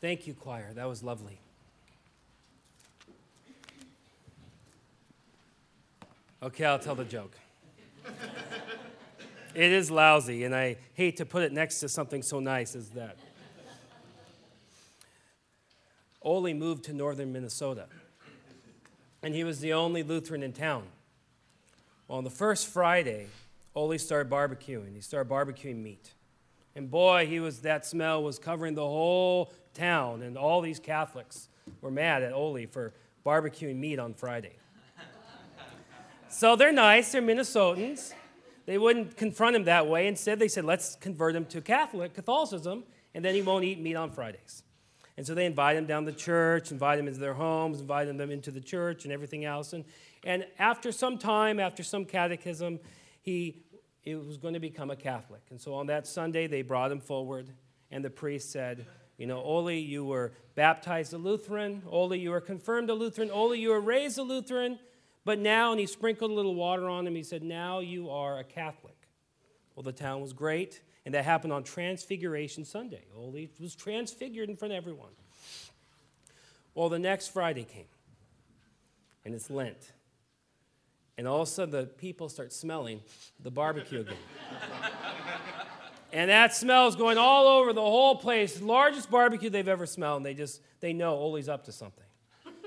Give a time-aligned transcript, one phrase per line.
[0.00, 0.72] Thank you, choir.
[0.72, 1.38] That was lovely.
[6.42, 7.36] Okay, I'll tell the joke.
[9.54, 12.88] it is lousy, and I hate to put it next to something so nice as
[12.90, 13.18] that.
[16.22, 17.86] Ole moved to northern Minnesota,
[19.22, 20.84] and he was the only Lutheran in town.
[22.08, 23.26] Well, on the first Friday,
[23.74, 24.94] Ole started barbecuing.
[24.94, 26.14] He started barbecuing meat.
[26.74, 31.48] And boy, he was that smell was covering the whole town, and all these Catholics
[31.80, 32.92] were mad at Ole for
[33.24, 34.56] barbecuing meat on Friday.
[36.28, 38.12] so they're nice, they're Minnesotans.
[38.66, 40.06] They wouldn't confront him that way.
[40.06, 43.96] Instead, they said, let's convert him to Catholic, Catholicism, and then he won't eat meat
[43.96, 44.62] on Fridays.
[45.16, 48.30] And so they invite him down to church, invite him into their homes, invite them
[48.30, 49.72] into the church and everything else.
[49.72, 49.84] And,
[50.24, 52.78] and after some time, after some catechism,
[53.22, 53.64] he
[54.04, 55.42] it was going to become a Catholic.
[55.50, 57.50] And so on that Sunday, they brought him forward,
[57.90, 58.86] and the priest said,
[59.20, 61.82] You know, Ole, you were baptized a Lutheran.
[61.86, 63.30] Ole, you were confirmed a Lutheran.
[63.30, 64.78] Ole, you were raised a Lutheran.
[65.26, 68.38] But now, and he sprinkled a little water on him, he said, Now you are
[68.38, 68.96] a Catholic.
[69.74, 70.80] Well, the town was great.
[71.04, 73.04] And that happened on Transfiguration Sunday.
[73.14, 75.12] Ole was transfigured in front of everyone.
[76.74, 77.84] Well, the next Friday came,
[79.26, 79.92] and it's Lent.
[81.18, 83.02] And all of a sudden, the people start smelling
[83.38, 84.16] the barbecue again.
[86.12, 88.60] and that smell is going all over the whole place.
[88.60, 90.18] Largest barbecue they've ever smelled.
[90.18, 92.04] And they just, they know Ole's up to something.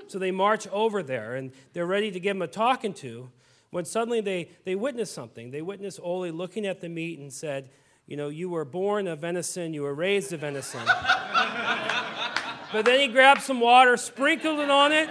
[0.06, 3.30] So they march over there, and they're ready to give him a talking to
[3.70, 5.50] when suddenly they, they witness something.
[5.50, 7.70] They witness Ole looking at the meat and said,
[8.06, 10.82] you know, you were born of venison, you were raised of venison.
[12.72, 15.08] but then he grabbed some water, sprinkled it on it.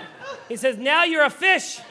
[0.48, 1.80] He says, Now you're a fish.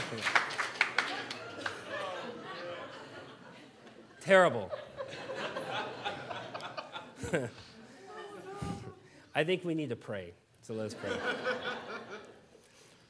[4.20, 4.70] Terrible.
[9.34, 10.32] I think we need to pray.
[10.62, 11.10] So let's pray.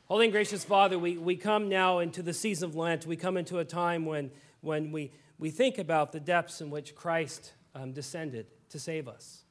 [0.06, 3.06] Holy and gracious Father, we, we come now into the season of Lent.
[3.06, 6.94] We come into a time when, when we, we think about the depths in which
[6.94, 9.44] Christ um, descended to save us.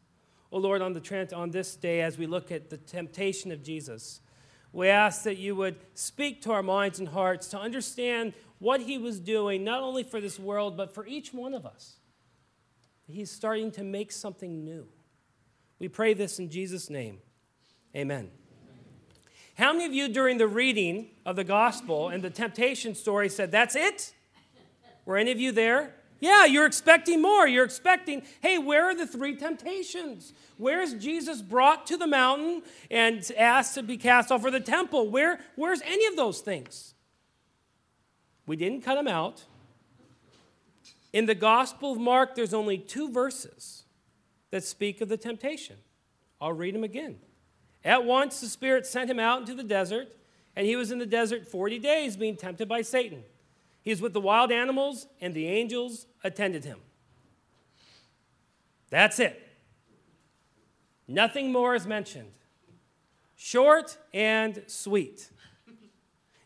[0.51, 4.21] Oh Lord, on, the, on this day, as we look at the temptation of Jesus,
[4.71, 8.97] we ask that you would speak to our minds and hearts to understand what he
[8.97, 11.95] was doing, not only for this world, but for each one of us.
[13.07, 14.87] He's starting to make something new.
[15.79, 17.19] We pray this in Jesus' name.
[17.95, 18.29] Amen.
[19.55, 23.51] How many of you during the reading of the gospel and the temptation story said,
[23.51, 24.13] That's it?
[25.05, 25.95] Were any of you there?
[26.19, 27.47] Yeah, you're expecting more.
[27.47, 30.33] You're expecting, hey, where are the three temptations?
[30.57, 35.09] Where's Jesus brought to the mountain and asked to be cast off for the temple?
[35.09, 36.93] Where, where's any of those things?
[38.45, 39.45] We didn't cut them out.
[41.13, 43.83] In the Gospel of Mark, there's only two verses
[44.51, 45.77] that speak of the temptation.
[46.41, 47.17] I'll read them again.
[47.83, 50.07] At once, the Spirit sent him out into the desert,
[50.55, 53.23] and he was in the desert 40 days being tempted by Satan.
[53.81, 56.79] He was with the wild animals, and the angels attended him.
[58.89, 59.47] That's it.
[61.07, 62.31] Nothing more is mentioned.
[63.35, 65.29] Short and sweet.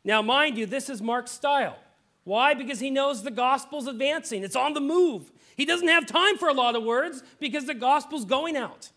[0.03, 1.77] Now, mind you, this is Mark's style.
[2.23, 2.53] Why?
[2.53, 5.31] Because he knows the gospel's advancing, it's on the move.
[5.55, 8.89] He doesn't have time for a lot of words because the gospel's going out.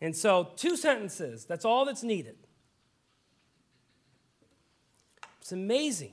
[0.00, 2.36] And so, two sentences, that's all that's needed.
[5.40, 6.12] It's amazing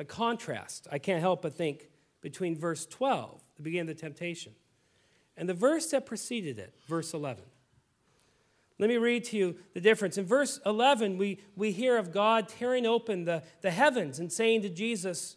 [0.00, 1.90] the contrast, I can't help but think,
[2.22, 4.54] between verse 12, the beginning of the temptation,
[5.36, 7.44] and the verse that preceded it, verse 11.
[8.78, 10.16] Let me read to you the difference.
[10.16, 14.62] In verse 11, we, we hear of God tearing open the, the heavens and saying
[14.62, 15.36] to Jesus,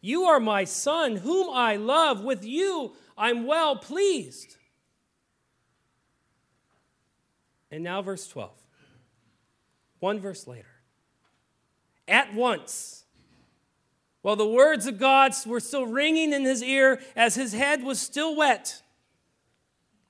[0.00, 2.24] You are my son, whom I love.
[2.24, 4.56] With you I'm well pleased.
[7.70, 8.50] And now, verse 12.
[9.98, 10.80] One verse later.
[12.08, 12.99] At once,
[14.22, 18.00] while the words of God were still ringing in his ear as his head was
[18.00, 18.82] still wet,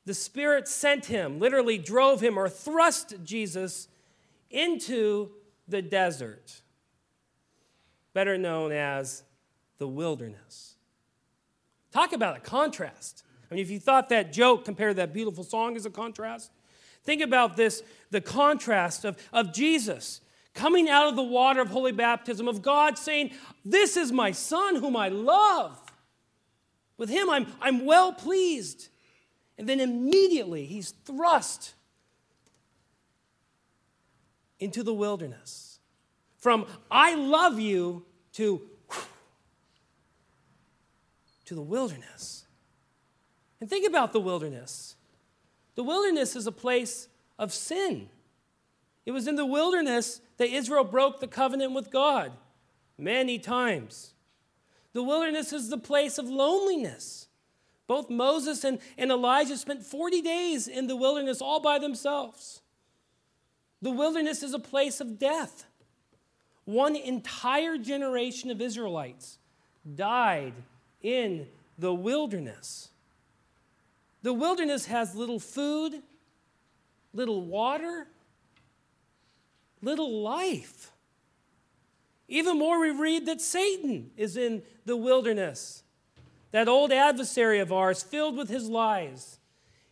[0.04, 3.88] the Spirit sent him, literally drove him or thrust Jesus
[4.50, 5.30] into
[5.68, 6.62] the desert,
[8.12, 9.22] better known as
[9.78, 10.74] the wilderness.
[11.92, 13.24] Talk about a contrast.
[13.50, 16.50] I mean, if you thought that joke compared to that beautiful song is a contrast,
[17.02, 20.20] Think about this the contrast of, of Jesus
[20.54, 23.32] coming out of the water of holy baptism, of God saying,
[23.64, 25.78] This is my son whom I love.
[26.96, 28.88] With him, I'm, I'm well pleased.
[29.56, 31.74] And then immediately he's thrust
[34.58, 35.78] into the wilderness.
[36.38, 38.04] From I love you
[38.34, 38.62] to,
[41.44, 42.44] to the wilderness.
[43.60, 44.96] And think about the wilderness.
[45.74, 47.08] The wilderness is a place
[47.38, 48.08] of sin.
[49.06, 52.32] It was in the wilderness that Israel broke the covenant with God
[52.96, 54.14] many times.
[54.94, 57.28] The wilderness is the place of loneliness.
[57.86, 62.62] Both Moses and, and Elijah spent 40 days in the wilderness all by themselves.
[63.82, 65.66] The wilderness is a place of death.
[66.64, 69.36] One entire generation of Israelites
[69.94, 70.54] died
[71.02, 71.48] in
[71.78, 72.88] the wilderness.
[74.22, 76.02] The wilderness has little food,
[77.12, 78.06] little water,
[79.82, 80.92] little life.
[82.28, 85.82] Even more, we read that Satan is in the wilderness,
[86.52, 89.38] that old adversary of ours, filled with his lies.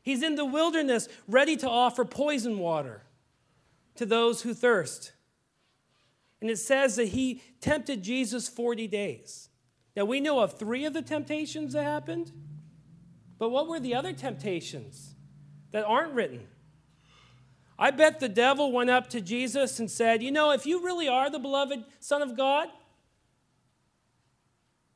[0.03, 3.03] He's in the wilderness, ready to offer poison water
[3.97, 5.13] to those who thirst.
[6.41, 9.49] And it says that he tempted Jesus 40 days.
[9.97, 12.31] Now, we know of three of the temptations that happened,
[13.39, 15.17] but what were the other temptations
[15.73, 16.47] that aren't written?
[17.79, 21.09] I bet the devil went up to Jesus and said, You know, if you really
[21.09, 22.69] are the beloved Son of God,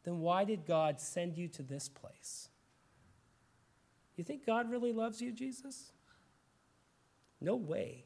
[0.05, 2.49] then why did God send you to this place?
[4.17, 5.93] You think God really loves you, Jesus?
[7.41, 8.05] No way.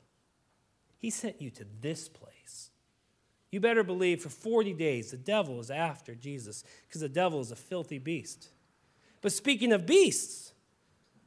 [0.98, 2.70] He sent you to this place.
[3.50, 7.50] You better believe for 40 days the devil is after Jesus because the devil is
[7.50, 8.50] a filthy beast.
[9.22, 10.52] But speaking of beasts,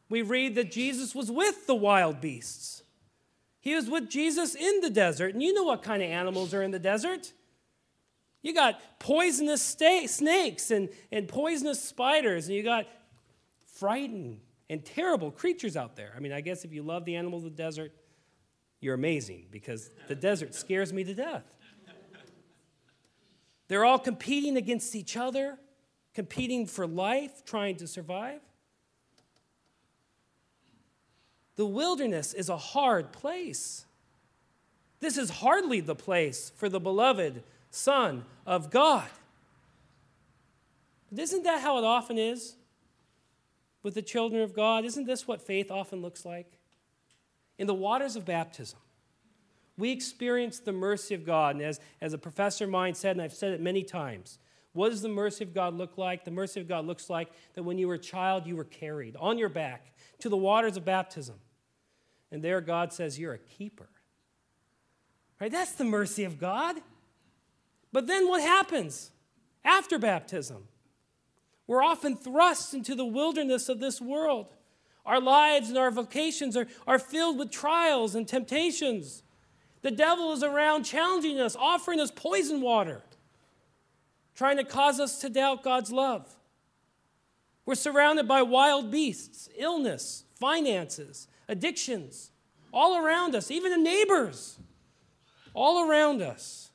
[0.10, 2.84] we read that Jesus was with the wild beasts.
[3.62, 5.34] He was with Jesus in the desert.
[5.34, 7.34] And you know what kind of animals are in the desert?
[8.42, 12.88] You got poisonous snakes and, and poisonous spiders, and you got
[13.76, 14.40] frightened
[14.70, 16.14] and terrible creatures out there.
[16.16, 17.92] I mean, I guess if you love the animals of the desert,
[18.80, 21.44] you're amazing because the desert scares me to death.
[23.68, 25.60] They're all competing against each other,
[26.14, 28.42] competing for life, trying to survive.
[31.60, 33.84] The wilderness is a hard place.
[35.02, 39.10] This is hardly the place for the beloved Son of God.
[41.12, 42.56] But isn't that how it often is
[43.84, 44.86] with the children of God?
[44.86, 46.50] Isn't this what faith often looks like?
[47.58, 48.80] In the waters of baptism,
[49.78, 51.58] we experience the mercy of God.
[51.58, 54.40] And as, as a professor of mine said, and I've said it many times,
[54.72, 56.24] what does the mercy of God look like?
[56.24, 59.18] The mercy of God looks like that when you were a child, you were carried
[59.18, 61.36] on your back to the waters of baptism.
[62.32, 63.90] And there God says, You're a keeper.
[65.40, 65.52] Right?
[65.52, 66.78] That's the mercy of God.
[67.92, 69.12] But then what happens
[69.64, 70.68] after baptism?
[71.66, 74.48] We're often thrust into the wilderness of this world.
[75.06, 79.24] Our lives and our vocations are, are filled with trials and temptations.
[79.82, 83.02] The devil is around challenging us, offering us poison water,
[84.36, 86.36] trying to cause us to doubt God's love.
[87.66, 92.32] We're surrounded by wild beasts, illness, finances, addictions,
[92.72, 94.58] all around us, even the neighbors,
[95.54, 96.70] all around us.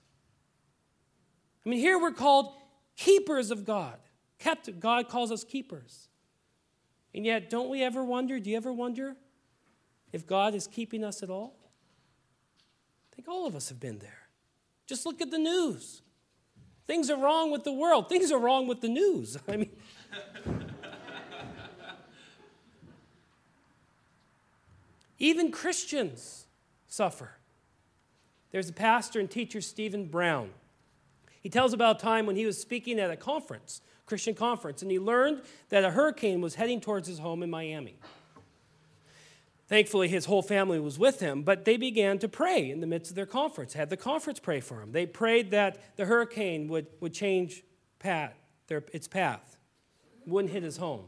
[1.64, 2.52] I mean, here we're called
[2.96, 3.96] keepers of God.
[4.38, 6.08] Kept, God calls us keepers.
[7.14, 9.16] And yet, don't we ever wonder, do you ever wonder
[10.12, 11.56] if God is keeping us at all?
[13.12, 14.28] I think all of us have been there.
[14.86, 16.02] Just look at the news.
[16.86, 18.08] Things are wrong with the world.
[18.08, 19.38] Things are wrong with the news.
[19.48, 19.70] I mean,
[25.18, 26.46] Even Christians
[26.86, 27.30] suffer.
[28.50, 30.50] There's a pastor and teacher, Stephen Brown.
[31.40, 34.90] He tells about a time when he was speaking at a conference, Christian conference, and
[34.90, 37.96] he learned that a hurricane was heading towards his home in Miami.
[39.66, 43.10] Thankfully, his whole family was with him, but they began to pray in the midst
[43.10, 44.92] of their conference, had the conference pray for him.
[44.92, 47.62] They prayed that the hurricane would, would change
[47.98, 48.34] path,
[48.66, 49.58] their, its path,
[50.26, 51.06] wouldn't hit his home.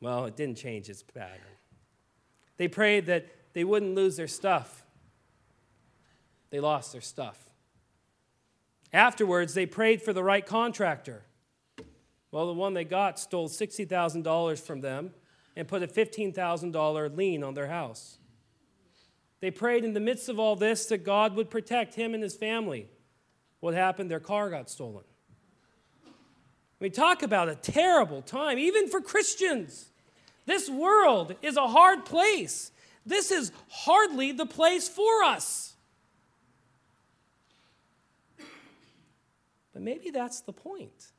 [0.00, 1.40] Well, it didn't change its pattern.
[2.56, 4.84] They prayed that they wouldn't lose their stuff.
[6.50, 7.38] They lost their stuff.
[8.92, 11.22] Afterwards, they prayed for the right contractor.
[12.30, 15.12] Well, the one they got stole $60,000 from them
[15.56, 18.18] and put a $15,000 lien on their house.
[19.40, 22.34] They prayed in the midst of all this that God would protect him and his
[22.34, 22.88] family.
[23.60, 24.10] What happened?
[24.10, 25.04] Their car got stolen.
[26.80, 29.91] We talk about a terrible time, even for Christians.
[30.44, 32.72] This world is a hard place.
[33.06, 35.74] This is hardly the place for us.
[39.72, 41.12] But maybe that's the point.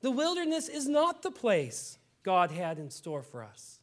[0.00, 3.78] The wilderness is not the place God had in store for us.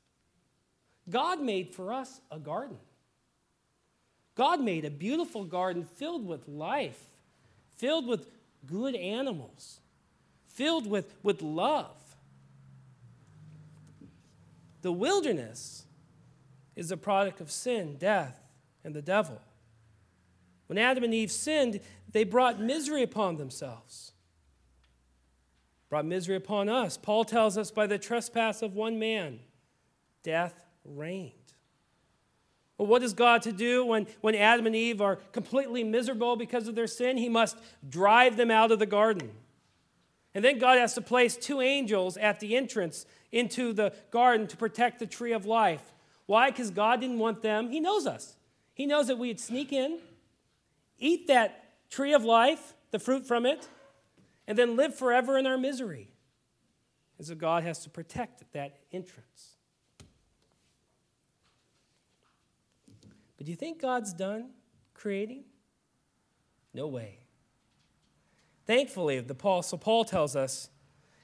[1.09, 2.77] God made for us a garden.
[4.35, 6.99] God made a beautiful garden filled with life,
[7.75, 8.27] filled with
[8.65, 9.79] good animals,
[10.45, 12.08] filled with, with love.
[14.81, 15.85] The wilderness
[16.75, 18.39] is a product of sin, death,
[18.83, 19.41] and the devil.
[20.67, 21.79] When Adam and Eve sinned,
[22.11, 24.13] they brought misery upon themselves,
[25.89, 26.95] brought misery upon us.
[26.95, 29.39] Paul tells us by the trespass of one man,
[30.23, 31.33] death reigned.
[32.77, 36.67] Well, what is God to do when, when Adam and Eve are completely miserable because
[36.69, 37.17] of their sin?
[37.17, 37.57] He must
[37.87, 39.31] drive them out of the garden.
[40.35, 44.57] And then God has to place two angels at the entrance into the garden to
[44.57, 45.81] protect the tree of life.
[46.25, 46.51] Why?
[46.51, 47.69] Because God didn't want them.
[47.69, 48.35] He knows us.
[48.73, 49.99] He knows that we'd sneak in,
[50.99, 53.67] eat that tree of life, the fruit from it,
[54.47, 56.09] and then live forever in our misery.
[57.17, 59.55] And so God has to protect that entrance.
[63.37, 64.51] But do you think God's done
[64.93, 65.43] creating?
[66.73, 67.19] No way.
[68.69, 70.69] Thankfully, the Apostle Paul tells us,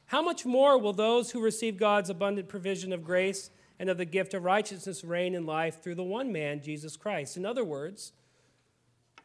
[0.08, 4.06] how much more will those who receive God's abundant provision of grace and of the
[4.06, 7.38] gift of righteousness reign in life through the one man, Jesus Christ?
[7.38, 8.14] In other words,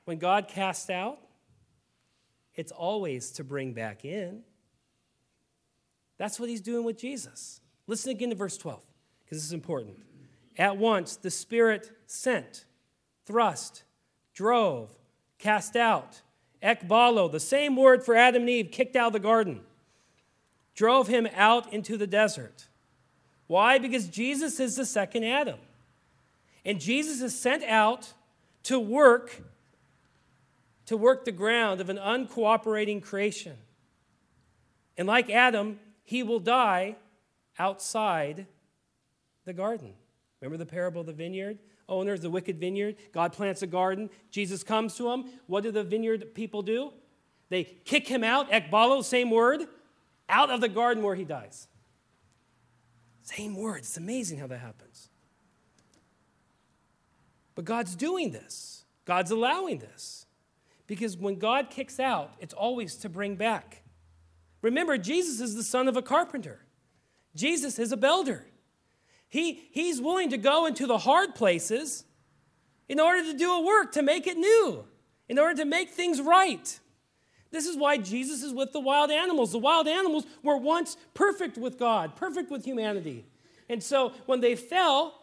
[0.04, 1.18] when God casts out,
[2.54, 4.42] it's always to bring back in.
[6.18, 7.62] That's what he's doing with Jesus.
[7.86, 8.82] Listen again to verse 12,
[9.24, 9.96] because this is important.
[10.58, 12.66] At once, the Spirit sent
[13.24, 13.84] thrust,
[14.34, 14.90] drove,
[15.38, 16.20] cast out.
[16.62, 19.60] Ekbalo, the same word for Adam and Eve, kicked out of the garden,
[20.74, 22.66] drove him out into the desert.
[23.46, 23.78] Why?
[23.78, 25.58] Because Jesus is the second Adam.
[26.64, 28.12] And Jesus is sent out
[28.64, 29.42] to work
[30.90, 33.56] to work the ground of an uncooperating creation.
[34.98, 36.96] And like Adam, he will die
[37.60, 38.46] outside
[39.44, 39.92] the garden.
[40.40, 41.58] Remember the parable of the vineyard?
[41.90, 42.96] Owners, the wicked vineyard.
[43.12, 44.08] God plants a garden.
[44.30, 45.26] Jesus comes to them.
[45.46, 46.92] What do the vineyard people do?
[47.50, 49.66] They kick him out, ekbalo, same word,
[50.28, 51.66] out of the garden where he dies.
[53.22, 53.78] Same word.
[53.78, 55.08] It's amazing how that happens.
[57.54, 60.26] But God's doing this, God's allowing this.
[60.86, 63.82] Because when God kicks out, it's always to bring back.
[64.62, 66.64] Remember, Jesus is the son of a carpenter,
[67.34, 68.46] Jesus is a builder.
[69.30, 72.04] He, he's willing to go into the hard places
[72.88, 74.84] in order to do a work, to make it new,
[75.28, 76.80] in order to make things right.
[77.52, 79.52] This is why Jesus is with the wild animals.
[79.52, 83.24] The wild animals were once perfect with God, perfect with humanity.
[83.68, 85.14] And so when they fell,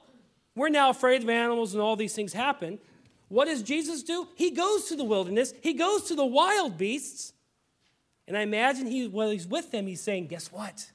[0.56, 2.80] we're now afraid of animals and all these things happen.
[3.28, 4.30] What does Jesus do?
[4.36, 7.34] He goes to the wilderness, he goes to the wild beasts.
[8.26, 10.92] And I imagine he, while he's with them, he's saying, Guess what?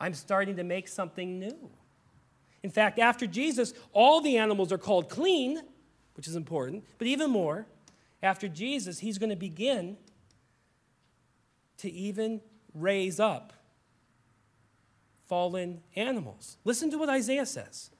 [0.00, 1.70] I'm starting to make something new.
[2.64, 5.60] In fact, after Jesus, all the animals are called clean,
[6.16, 7.66] which is important, but even more,
[8.22, 9.98] after Jesus, he's going to begin
[11.76, 12.40] to even
[12.72, 13.52] raise up
[15.26, 16.56] fallen animals.
[16.64, 17.90] Listen to what Isaiah says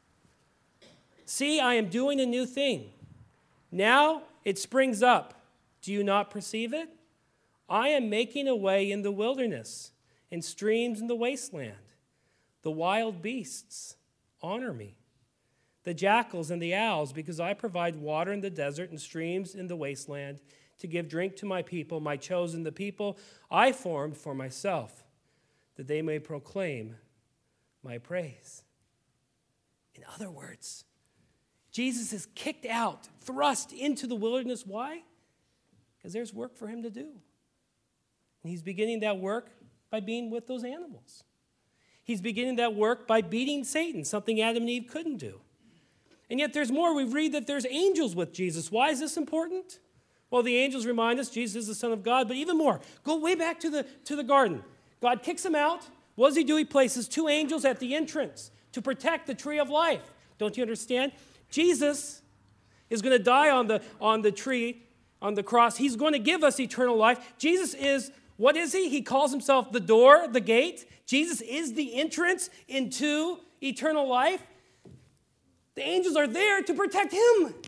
[1.27, 2.91] See, I am doing a new thing.
[3.71, 5.43] Now it springs up.
[5.83, 6.89] Do you not perceive it?
[7.69, 9.91] I am making a way in the wilderness
[10.33, 11.75] and streams in the wasteland.
[12.63, 13.97] The wild beasts
[14.45, 14.97] honor me.
[15.85, 19.67] The jackals and the owls, because I provide water in the desert and streams in
[19.67, 20.41] the wasteland
[20.79, 23.19] to give drink to my people, my chosen, the people
[23.51, 25.05] I formed for myself,
[25.77, 26.97] that they may proclaim
[27.83, 28.63] my praise.
[29.95, 30.85] In other words,
[31.71, 34.65] Jesus is kicked out, thrust into the wilderness.
[34.67, 35.03] Why?
[35.97, 37.01] Because there's work for him to do.
[38.43, 39.51] And he's beginning that work
[39.91, 41.25] by being with those animals.
[42.05, 45.41] He's beginning that work by beating Satan, something Adam and Eve couldn't do.
[46.31, 46.95] And yet there's more.
[46.95, 48.71] We read that there's angels with Jesus.
[48.71, 49.81] Why is this important?
[50.31, 53.19] Well, the angels remind us Jesus is the Son of God, but even more, go
[53.19, 54.63] way back to the, to the garden.
[55.01, 55.87] God kicks him out.
[56.15, 56.57] What does he do?
[56.57, 60.13] He places two angels at the entrance to protect the tree of life.
[60.39, 61.13] Don't you understand?
[61.51, 62.23] Jesus
[62.91, 64.83] is going to die on the, on the tree,
[65.23, 65.77] on the cross.
[65.77, 67.35] He's going to give us eternal life.
[67.39, 68.89] Jesus is what is he?
[68.89, 70.89] He calls himself the door, the gate.
[71.07, 74.43] Jesus is the entrance into eternal life.
[75.75, 77.55] The angels are there to protect him.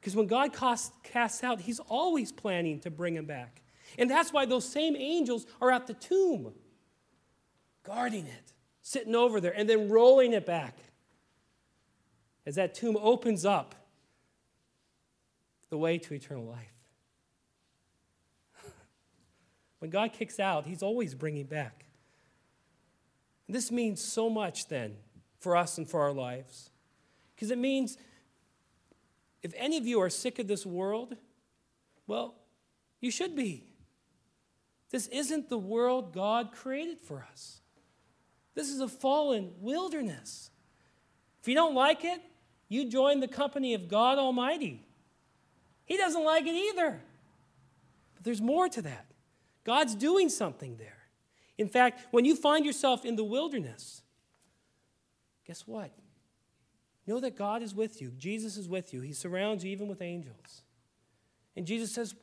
[0.00, 3.60] Because when God casts out, he's always planning to bring him back.
[3.98, 6.54] And that's why those same angels are at the tomb,
[7.82, 10.78] guarding it, sitting over there, and then rolling it back
[12.46, 13.74] as that tomb opens up
[15.68, 16.74] the way to eternal life.
[19.78, 21.84] when God kicks out, He's always bringing back.
[23.48, 24.96] This means so much then
[25.38, 26.70] for us and for our lives.
[27.34, 27.96] Because it means
[29.42, 31.16] If any of you are sick of this world,
[32.06, 32.34] well,
[33.00, 33.70] you should be.
[34.90, 37.60] This isn't the world God created for us.
[38.54, 40.50] This is a fallen wilderness.
[41.40, 42.20] If you don't like it,
[42.70, 44.86] you join the company of God Almighty.
[45.84, 47.02] He doesn't like it either.
[48.14, 49.06] But there's more to that.
[49.64, 50.96] God's doing something there.
[51.58, 54.02] In fact, when you find yourself in the wilderness,
[55.46, 55.90] guess what?
[57.06, 58.12] Know that God is with you.
[58.16, 59.00] Jesus is with you.
[59.00, 60.62] He surrounds you even with angels.
[61.56, 62.14] And Jesus says,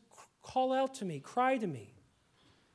[0.42, 1.94] Call out to me, cry to me.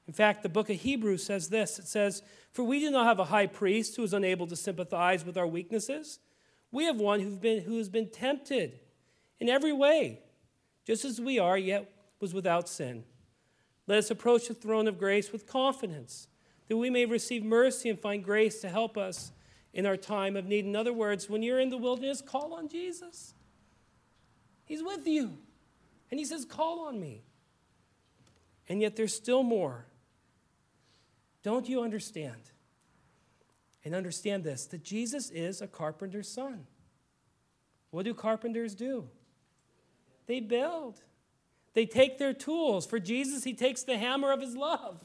[0.07, 3.19] In fact, the book of Hebrews says this it says, For we do not have
[3.19, 6.19] a high priest who is unable to sympathize with our weaknesses.
[6.73, 8.81] We have one who's been, who has been tempted
[9.39, 10.21] in every way,
[10.87, 13.05] just as we are, yet was without sin.
[13.87, 16.29] Let us approach the throne of grace with confidence,
[16.69, 19.33] that we may receive mercy and find grace to help us
[19.75, 20.65] in our time of need.
[20.65, 23.35] In other words, when you're in the wilderness, call on Jesus.
[24.65, 25.37] He's with you.
[26.11, 27.23] And he says, Call on me.
[28.69, 29.87] And yet there's still more.
[31.43, 32.51] Don't you understand?
[33.85, 36.67] And understand this that Jesus is a carpenter's son.
[37.91, 39.09] What do carpenters do?
[40.27, 41.01] They build.
[41.75, 42.87] They take their tools.
[42.87, 45.01] For Jesus, he takes the hammer of his love,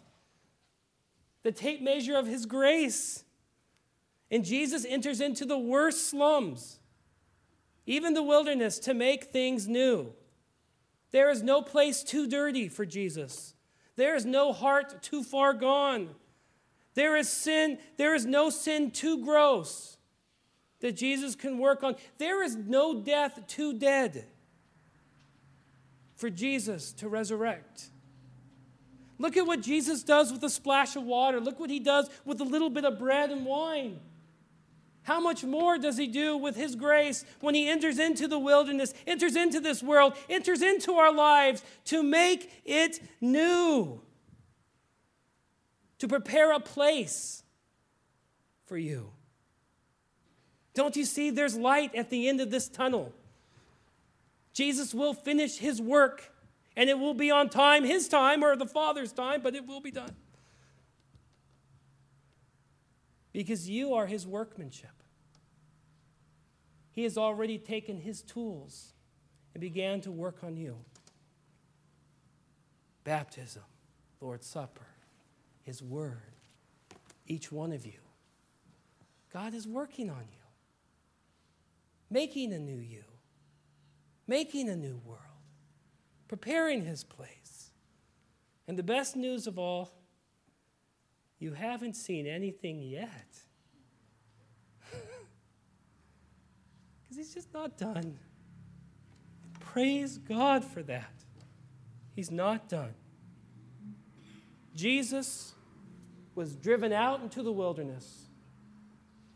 [1.44, 3.24] the tape measure of his grace.
[4.30, 6.80] And Jesus enters into the worst slums,
[7.86, 10.14] even the wilderness, to make things new.
[11.12, 13.54] There is no place too dirty for Jesus.
[13.96, 16.10] There is no heart too far gone.
[16.98, 19.98] There is sin, there is no sin too gross
[20.80, 21.96] that Jesus can work on.
[22.18, 24.26] There is no death too dead
[26.16, 27.92] for Jesus to resurrect.
[29.20, 31.40] Look at what Jesus does with a splash of water.
[31.40, 34.00] Look what he does with a little bit of bread and wine.
[35.04, 38.96] How much more does he do with his grace when he enters into the wilderness,
[39.06, 44.02] enters into this world, enters into our lives to make it new?
[46.00, 47.44] To prepare a place
[48.66, 49.12] for you.
[50.74, 53.14] Don't you see there's light at the end of this tunnel?
[54.54, 56.32] Jesus will finish his work,
[56.76, 59.82] and it will be on time, his time or the Father's time, but it will
[59.82, 60.16] be done.
[63.34, 64.90] Because you are his workmanship.
[66.92, 68.94] He has already taken his tools
[69.54, 70.78] and began to work on you.
[73.04, 73.62] Baptism,
[74.20, 74.87] Lord's Supper,
[75.68, 76.32] his Word,
[77.26, 78.00] each one of you.
[79.34, 80.46] God is working on you,
[82.10, 83.04] making a new you,
[84.28, 85.20] making a new world,
[86.30, 87.72] preparing His place.
[88.66, 89.92] And the best news of all,
[91.38, 93.28] you haven't seen anything yet.
[97.04, 98.18] Because He's just not done.
[99.60, 101.12] Praise God for that.
[102.16, 102.94] He's not done.
[104.74, 105.54] Jesus
[106.38, 108.28] was driven out into the wilderness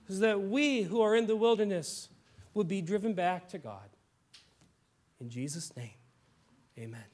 [0.07, 2.09] so that we who are in the wilderness
[2.53, 3.89] would be driven back to God.
[5.19, 5.97] In Jesus' name,
[6.77, 7.11] amen.